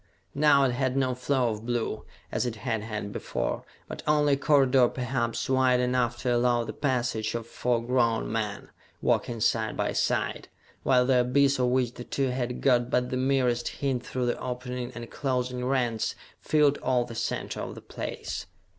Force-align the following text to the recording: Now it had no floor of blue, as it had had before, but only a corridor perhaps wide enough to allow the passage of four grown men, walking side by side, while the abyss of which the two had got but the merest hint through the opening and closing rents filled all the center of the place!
Now 0.33 0.63
it 0.63 0.71
had 0.71 0.97
no 0.97 1.13
floor 1.13 1.49
of 1.51 1.63
blue, 1.63 2.05
as 2.31 2.47
it 2.47 2.55
had 2.55 2.81
had 2.81 3.11
before, 3.13 3.63
but 3.87 4.01
only 4.07 4.33
a 4.33 4.35
corridor 4.35 4.87
perhaps 4.87 5.47
wide 5.47 5.79
enough 5.79 6.17
to 6.23 6.35
allow 6.35 6.63
the 6.63 6.73
passage 6.73 7.35
of 7.35 7.45
four 7.45 7.83
grown 7.85 8.31
men, 8.31 8.71
walking 8.99 9.39
side 9.39 9.77
by 9.77 9.93
side, 9.93 10.47
while 10.81 11.05
the 11.05 11.19
abyss 11.19 11.59
of 11.59 11.67
which 11.67 11.93
the 11.93 12.03
two 12.03 12.29
had 12.29 12.61
got 12.61 12.89
but 12.89 13.11
the 13.11 13.15
merest 13.15 13.67
hint 13.67 14.03
through 14.03 14.25
the 14.25 14.39
opening 14.41 14.91
and 14.95 15.11
closing 15.11 15.63
rents 15.63 16.15
filled 16.39 16.79
all 16.79 17.05
the 17.05 17.13
center 17.13 17.59
of 17.59 17.75
the 17.75 17.79
place! 17.81 18.47